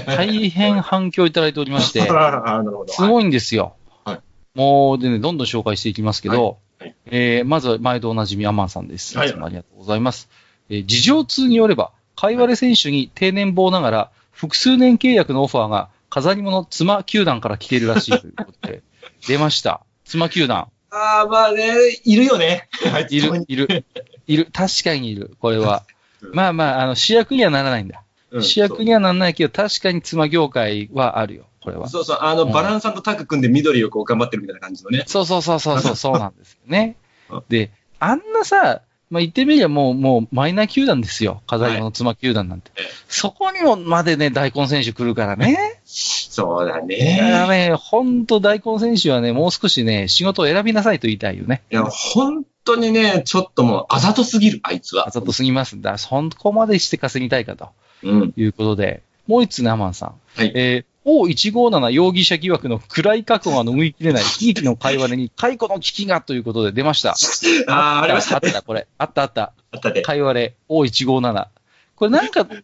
[0.06, 2.94] 大変反響いただいておりまして、 ああ、なるほど。
[2.94, 3.76] すごいんですよ。
[4.04, 4.20] はい
[4.56, 9.18] もう、でね、どんどん紹介していきますけど、はいはいえーまずは毎度おなじみアマンさんです。
[9.18, 10.30] はいいつもありがとうございます。
[10.70, 18.82] えー事情通によれば、会話れ選手に定年棒ながら、複数年契約のオファーが、飾り物妻球団から来ているらしいということで、
[19.28, 19.82] 出ました。
[20.06, 20.70] 妻球団。
[20.96, 21.74] ああ、まあね、
[22.06, 22.70] いるよね。
[23.10, 23.86] いる、いる、
[24.28, 24.48] いる。
[24.52, 25.36] 確かにいる。
[25.40, 25.84] これは
[26.22, 26.28] う。
[26.30, 28.02] んまあまあ、あの、主役にはならないんだ。
[28.32, 31.46] うん主役にはならないけど、確かに妻業界はあるよ。
[31.62, 31.88] これは。
[31.90, 35.04] そうそう、あの、うんバランさんとタッグ組んで緑をこう頑張ってるみたいな感じのね。
[35.06, 36.96] そうそうそうそうそう、そうなんですよね
[37.30, 37.44] うん。
[37.50, 41.42] で、あんなさ、まあ、言ってみりゃもう、もうマイナー球団ですよ。
[41.48, 42.72] 飾り物妻球団なんて。
[42.76, 45.80] ええそこにもまでね、大根選手来るからね。
[45.86, 47.70] そうだだからね。
[47.70, 51.62] ね、ほんと大根選手はね、もう少しね、仕事を選びなさいと言いたいよね。
[51.72, 55.12] いや、本当にね、ちょっともうあざとすぎる、あいつはあ。
[55.12, 55.98] ざとすぎますんだ。
[55.98, 57.70] そこまでして稼ぎたいかと
[58.04, 58.34] うん。
[58.36, 60.14] いうことで、もう一つね、アマンさん。
[60.36, 60.52] はい。
[60.56, 67.16] えー O157 容疑者疑惑の暗い過去が拭いきれない 悲劇の会話に解雇の危機がということで出ました。
[67.70, 68.48] ああ、ありましたね。
[68.48, 68.88] あった、これ。
[68.98, 69.54] あったあった。
[69.72, 70.02] あったね。
[70.02, 71.48] 会話で O157。
[71.96, 72.64] これなんか、ね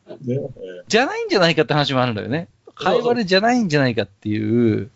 [0.88, 2.48] じゃないんじゃないかって話もあるんだよね。
[2.76, 4.90] 会話でじゃないんじゃないかっていう、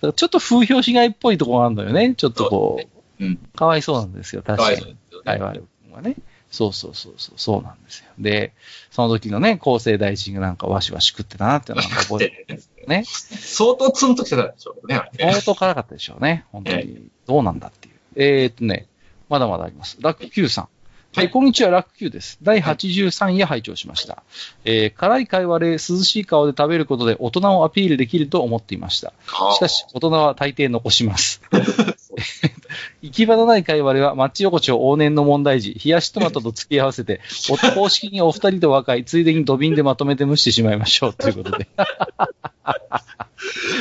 [0.00, 2.14] ちょっと風評被害っぽいところがあるんだよね。
[2.16, 2.80] ちょっとこ
[3.20, 3.36] う、うん。
[3.54, 4.78] かわいそうなんですよ、確かに。
[4.78, 6.16] かわいそうですよね会話力はね。
[6.50, 8.06] そうそうそうそう、そうなんですよ。
[8.18, 8.52] で、
[8.90, 13.04] その時のね、厚生大臣がなんかわしわし食ってたなっていうのが覚えてるね。
[13.04, 15.02] 相当ツンときてたでしょうね。
[15.18, 16.44] 相当辛かったでしょうね。
[16.52, 17.08] 本当に。
[17.26, 17.94] どうなんだっていう。
[18.16, 18.86] えーっとね、
[19.28, 19.98] まだまだあります。
[20.00, 20.64] ラック Q さん。
[21.12, 22.38] はいえーこんにちは、ラック Q です。
[22.42, 24.22] 第83夜拝聴しました。
[24.64, 29.12] えー辛い会話で涼しい顔で食べることで大人をアピールできると思っていました。
[29.54, 31.42] しかし、大人は大抵残します。
[33.02, 41.14] 行き場のない会話では、マッチ横丁往年の問題児、冷やしトマトと付き合わせて、お公式にお二人と和解、ついでに土瓶でまとめて蒸してしまいましょう。
[41.14, 41.68] ということで。
[41.76, 41.86] あ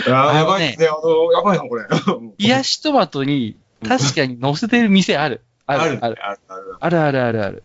[0.08, 0.88] あ、やばいですね。
[0.88, 1.86] あの、やばいな、これ。
[2.40, 5.42] 冷やしトマトに、確かに乗せてる店ある。
[5.66, 6.10] ある、ある。
[6.10, 6.18] ある。
[6.48, 6.78] ある。
[6.80, 7.64] あるあるあるある。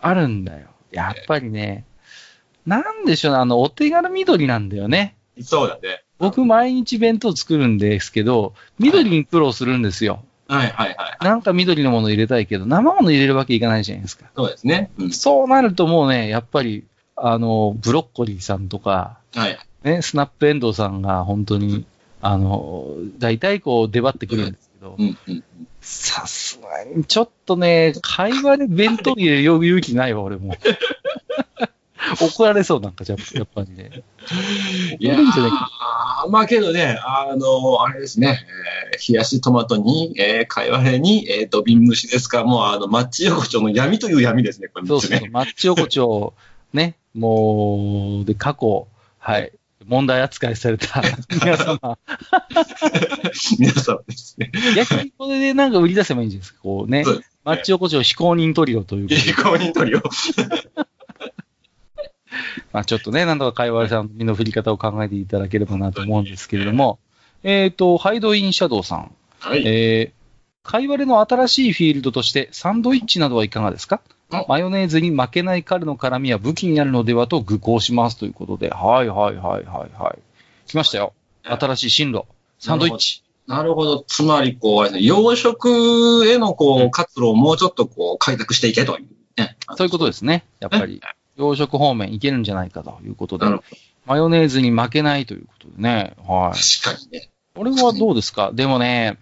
[0.00, 0.68] あるんだよ。
[0.90, 1.84] やっぱりね、
[2.66, 5.16] なんでしょうね、あの、お手軽緑なんだよね。
[5.42, 6.04] そうだね。
[6.18, 10.24] 僕、毎日弁当作るんですけど、緑に苦労するんですよ。
[10.48, 11.24] はいはいはい。
[11.24, 14.26] なんか緑のもの入れたいけど、生もの入れるわけいかないじゃないですか。
[14.34, 14.90] そうですね。
[14.98, 15.10] うん。
[15.12, 16.84] そうなるともうね、やっぱり、
[17.16, 19.58] あの、ブロッコリーさんとか、はい。
[19.84, 21.86] ね、スナップエンドウさんが本当に、
[22.20, 25.44] あの、大体こう出張ってくるんですけどう、んうん。
[25.80, 30.56] さすがに、ちょっとね、会話で弁当入れる勇気ないわ、俺も。
[32.20, 34.02] 怒られそうなんか、じゃやっぱりね。
[34.98, 35.16] いや
[36.30, 46.34] まあけどね、あの、あれですね、えー冷やしトマトに、えー、かいわれに、えー、土瓶蒸しですか、もうあの、マッチ横丁の闇という闇ですね、これそうそうそう、マッチ横丁、
[46.72, 49.52] ね、もう、で、過去、はい、
[49.86, 51.98] 問題扱いされた 皆様、
[53.58, 54.50] 皆さんですね。
[54.76, 57.30] 逆にこれでなんか売り出せばいいんじゃないですか、こうねそうです。
[57.44, 59.32] マッチ横丁非公認トリオということで。
[59.34, 60.02] 公認取りを。
[62.72, 66.98] まあちょっとね、なんとか会話さんの身の振り方を考えていただければなと思うんですけれども、
[67.42, 69.12] えっ、と、ハイドインシャドウさん。
[69.38, 69.62] はい。
[69.64, 74.00] えー、会話での新しいフィールドとして、サンドイッチなどはいかがですか？
[74.30, 80.18] あマヨネーズに負けない彼の辛みは武器になるのではと愚行しますということで、はいはいはいはいはい。
[80.66, 81.14] 来ましたよ。
[81.44, 82.24] 新しい進路。
[82.58, 83.22] サンドイッチ。
[83.46, 84.04] なるほど。
[84.06, 89.06] つまり、こう、養殖への、こう、活路をもうちょっと、こう、開拓していけという、
[89.38, 89.56] ね。
[89.74, 90.44] そういうことですね。
[90.60, 91.00] やっぱり、
[91.38, 93.46] 養殖方面いけるんじゃないかということで
[94.04, 96.14] マヨネーズに負けないということでね。
[96.26, 96.58] はい。
[96.58, 96.58] ど。
[96.84, 97.30] 確かにね。
[97.54, 98.52] これはどうですか？
[98.52, 99.18] でもね、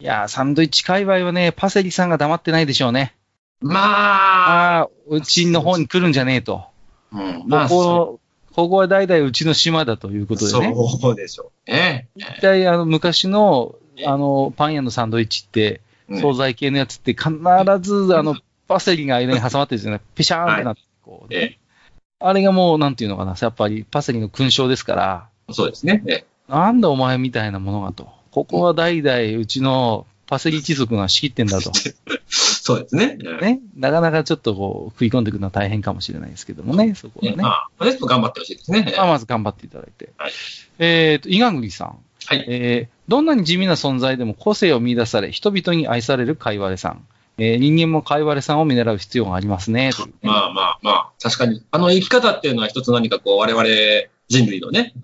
[0.00, 3.14] いや、サンドイッチ界隈はね、パセリさんが黙ってないでしょうね。
[3.60, 6.64] まあ、うちの方に来るんじゃねえと。
[7.12, 8.20] うん、まあ、ここ、
[8.54, 10.74] ここは代々うちの島だということでね。
[11.00, 12.08] そうでしょうね。
[12.16, 17.30] 一体、あの、昔の、あの、パン屋のサンドイッチって、うん惣菜系のやつって必
[17.80, 18.36] ず、あの、
[18.68, 20.00] パセリが間に挟まってるんですよね。
[20.14, 21.58] ペシャーンってなって、こうね、え
[22.18, 26.02] あれがもう、なんていうのかな、やっぱりパセリの勲章ですから、えそうですね。
[26.06, 28.08] ええなんだお前みたいなものがと。
[28.30, 31.72] ここは代々うちのパセリ一族が仕切ってんだと。
[32.28, 33.18] そうですね。
[33.24, 33.60] ええね。
[33.76, 37.36] なかなかちょっとこう、食い込んでいくのは大変かもしれないですけどもね、そこはね。
[37.36, 38.92] まあ、まあ、ちょっと頑張ってほしいですね。
[38.96, 40.10] まあ、まず頑張っていただいて。
[40.16, 40.32] はい
[40.78, 41.98] えっ、と、伊賀栗さん。
[42.26, 42.44] はい。
[42.48, 47.06] えーどんなに地味な存在でも個性を見出され、人々に愛されるカイワレさん。
[47.38, 49.90] えー人間もカイワレさんを見習う必要がありますね。
[49.90, 51.62] ねまあまあまあ、確かに。
[51.70, 53.64] あの生き方っていうのは一つ何かこう、我々
[54.28, 54.94] 人類のね、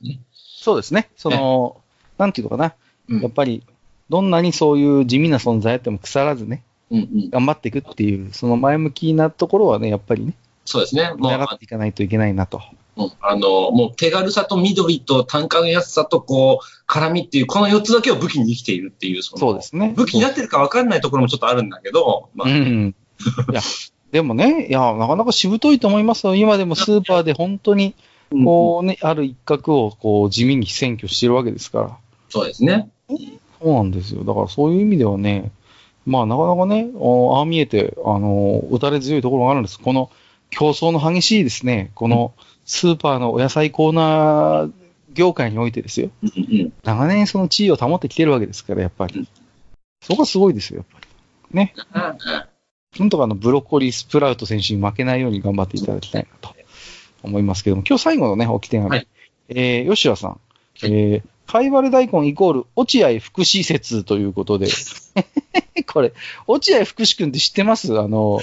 [0.00, 1.10] ねそうですね。
[1.16, 1.80] その、
[2.18, 2.74] なんていうのかな。
[3.08, 3.62] うんやっぱり、
[4.08, 7.30] どんなにそういう地味な存在あっても腐らずね、うんうん。
[7.30, 10.34] 頑張っていくっていう、その前向きなところはね、やっぱりね、
[10.64, 11.12] そうですね。
[11.16, 12.62] 見もう、習っていかないといけないなと。
[12.96, 19.92] うんあの、もう手軽さと緑と単価の安さとこう、辛みっていう、この4つだけを武器に生きているっていう、そのそうですね。
[19.96, 22.94] 武器になってるか分かんないところもちょっとあるんだけど、まあ、うん。
[23.50, 23.60] いや、
[24.12, 26.34] でもね、いや、なかなかしぶといと思いますよ。
[26.34, 27.96] 今でもスーパーで本当に、うん
[28.44, 31.96] こうね、ある一角をこう地味に占拠してるわけですから。
[32.28, 32.90] そうですね。
[33.08, 33.16] そ
[33.62, 34.24] うなんですよ。
[34.24, 35.52] だからそういう意味ではね、
[36.06, 39.78] まあなかなかね、おああ見えて、あの、打たれ強いところがあるんです。
[39.78, 40.10] この
[40.50, 42.32] 競争の激しいですね、この
[42.66, 44.72] スーパーのお野菜コーナー
[45.14, 46.10] 業界においてですよ。
[46.84, 49.26] 長年その地位を保ってきてるわけですから、やっぱり。
[50.02, 51.56] そこがすごいですよ、やっぱり。
[51.56, 51.74] ね。
[52.98, 56.54] なんとかあのブロッコリースプラウト選手に負けないように頑張っていただきたいなと
[57.22, 58.90] 思いますけども、今日最後のね、置き手紙。
[58.90, 59.08] はい
[59.48, 60.40] えー、吉田さん。
[60.82, 64.68] えー、カイワレ大根イコール落合福祉説ということで、
[65.86, 66.12] これ、
[66.46, 67.98] 落合福祉くんって知ってます？
[67.98, 68.40] あの、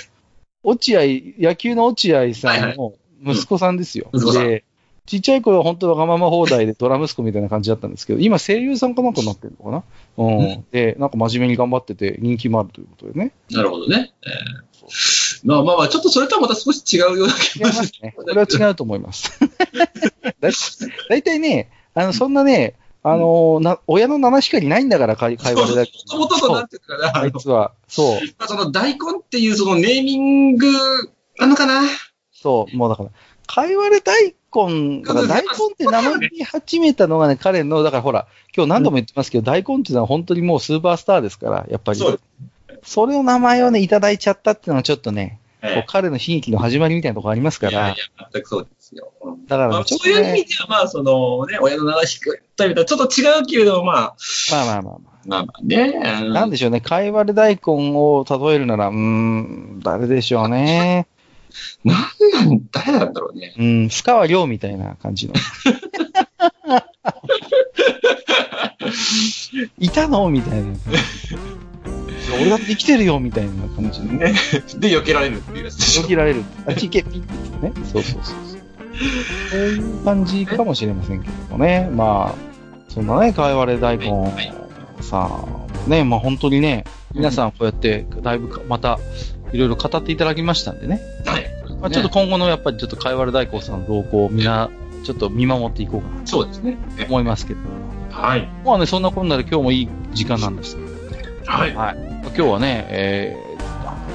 [0.64, 1.02] 落合、
[1.40, 4.10] 野球の落合さんの息子さんですよ。
[4.14, 4.64] で、
[5.06, 9.84] ちっちゃい頃は本当わがまま放題でドラ息子みたいな感じだったんですけど、今声優さんかなんかになってるのかな？
[10.18, 10.38] うん。
[10.40, 13.32] うんで、なんか真面目に頑張ってて人気もあるということでね。
[13.50, 14.14] なるほどね。
[14.26, 14.74] えー
[15.46, 18.14] まあまあまあ、ちょっとそれとはまた少し違うような気がますね。
[18.18, 19.32] これは違うと思います。
[20.42, 20.50] だ
[21.10, 30.68] だいたいね、あの、そんなね、あのな、親の七光ないんだから、会会話でだけもともととなってるから、あいつは、そう、まあその大根っていうそのネーミング
[31.40, 31.82] なのかな？
[32.44, 33.10] そう、もうだから、
[33.48, 42.00] 会話で大根、だから大根って名前に始めたのがね、彼の、だからほら、今日何度も言ってますけど、大根っていうのは本当にもうスーパースターですから、やっぱり。
[42.00, 42.20] そう
[42.86, 49.14] それの名前をね、いただいちゃったっていうのはちょっとね、えこう彼の悲劇の始まりみたいなところありますからいやいや、、全くそうですよ。
[49.22, 54.16] うんだからまあ、ねちょっとそういう意ね、味では、まあ、そのね、親の七引くというと、ちょっと違うけれども、まあ、
[54.52, 55.14] まあまあまあまあ。
[55.26, 56.22] まあまあね。
[56.24, 57.62] うんなんでしょうね、かいわれ大根
[57.96, 61.08] を例えるなら、うーん、誰でしょうね。
[61.84, 61.98] なん
[62.48, 63.54] なん、誰なんだろうね。
[63.58, 65.34] うん、深川亮みたいな感じの。
[69.80, 70.30] いたの？
[70.30, 70.74] みたいな。
[72.36, 74.18] 俺だって生きてるよみたいな感じでね。
[74.18, 74.34] ね。
[74.78, 76.44] で、避けられるっていうやつでしょよけられる。
[76.68, 77.74] あっち行け、ピッてね。
[77.92, 78.60] そうそうそうそう。
[79.52, 81.90] そういう感じかもしれませんけどもね。
[81.92, 82.36] まあ、
[82.90, 84.54] そんなね、かいわれ大根はい
[85.02, 89.00] さあ、ね、まあ本当にね、皆さんこうやって、だいぶかまた、
[89.54, 91.02] いろいろ語っていただきましたんでね。
[91.26, 91.46] はい。
[91.80, 94.70] まあちょっと今後のやっぱりちょっとかいわれ大根さんの動向をみんな、
[95.04, 96.78] ちょっと見守っていこうかなそうですね。
[96.98, 97.60] と思いますけど。
[98.10, 98.50] はい。
[98.66, 100.78] まあね、そんなこんなで今日もいい時間なんです。
[101.46, 101.76] はい。
[101.76, 101.98] はい。
[102.26, 103.38] 今日はね、え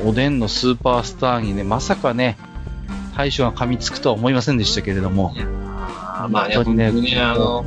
[0.03, 2.37] ー、おでんのスーパースターにね、まさかね、
[3.16, 5.35] 大将が噛みつくとは思いませんでしたけれども、
[6.31, 7.64] まあね、本当にねね、あの、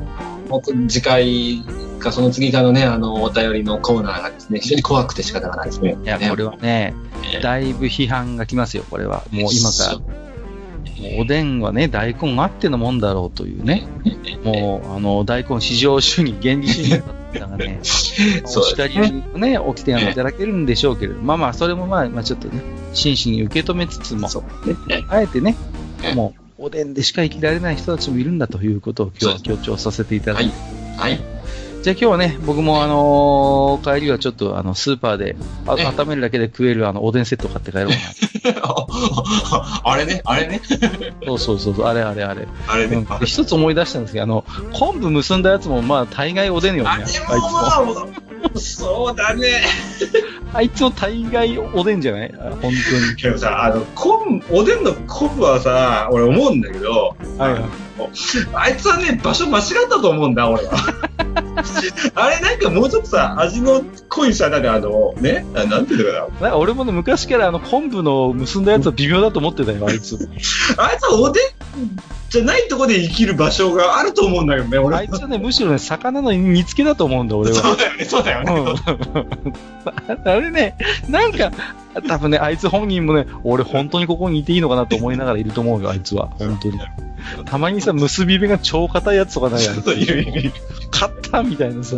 [0.50, 1.64] 僕、次回
[2.00, 5.98] かその次かのね、あの、お便りのコーナーがですね、非常に怖くて仕方がないですね。
[6.04, 7.11] いや、これはね、えー
[7.42, 9.24] だいぶ批判が来ますよ、これは。
[9.32, 9.98] もう今から。
[11.02, 13.88] もうおでんはね、大根あってのもんだろうというね。
[14.44, 17.02] もう、あの、大根市場主義、原理主義だっ
[17.34, 17.80] たが ね、
[18.46, 19.00] お叱り
[19.34, 22.62] をね、起きていただけるんでしょうけれど、まあまあ、それもまあ、まあちょっとね、
[22.94, 25.04] 真摯に受け止めつつも、そうね。
[25.08, 25.56] あえてね
[26.04, 30.52] え、もう、おでんでしか生きられない人たちもいるんだということを今日は強調させていただいて。
[30.98, 31.20] はい。
[31.82, 37.88] じゃあ今日はね、僕もあのー帰りはちょっとあの、スーパーで、温めるだけで食えるあの、おでんセット買って帰ろう
[38.62, 40.62] か あれね、あれね、
[41.22, 41.28] な。
[41.28, 42.48] そうそうそうそう、あれあれあれ。
[42.68, 42.98] あれね。
[42.98, 46.90] うんで一つ思い出したんですけど、あの、昆布結んだやつもまあ大概おでんよね。
[46.92, 47.08] あ
[48.60, 49.64] そうだね。
[50.54, 52.34] あいつも大概おでんじゃない？
[52.40, 52.74] あ本当に。
[53.18, 57.64] けどさ、あの、昆布、おでんの昆布はさ、俺思うんだけど、はいはい。
[58.54, 60.72] あいつはね、場所間違ったと思うんだ、俺は。
[62.16, 70.18] あれなんかもうちょっとさ、味の濃いさ、なんかあの、ね、あなんていうのかなんか俺もね、昔からあの、昆布の結んだやつは微妙だと思ってたよ、あいつ。
[70.18, 70.28] な。
[70.86, 71.44] あいつはおでん
[72.30, 75.00] じゃないとこで生きる場所があると思うんだけどね、俺は。
[75.02, 77.58] あいつはね、むしろね、魚の煮付けだと思うんだ、俺は。
[77.58, 78.54] そうだよね、そうだよね。
[78.54, 80.30] うん。
[80.32, 80.78] あれね、
[81.10, 81.52] なんか、
[82.08, 86.28] 多分ね、あいつ本人もね、俺本当にここにいていいのかなと思いながらいると思うよ、あいつは。
[86.40, 86.80] 本当に。
[87.46, 90.52] たまにさ、結び目が超硬いやつとかないや そういるいるいる
[90.92, 91.98] 硬みたいなさ、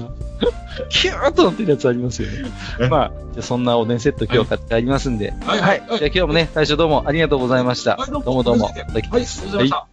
[0.90, 2.50] キューッとなってるやつありますよね。
[2.90, 5.34] まあ、じゃあそんなおでんセット今日買ってありますんで。
[5.46, 5.84] はいはい。
[5.88, 7.98] じゃあ今日もね、大将どうもありがとうございました。
[7.98, 8.66] はいどうもどうも。
[8.66, 9.93] はい、ありがとうございました。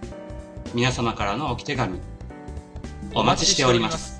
[0.73, 1.99] 皆様からの置き手紙、
[3.13, 4.10] お待ちしております。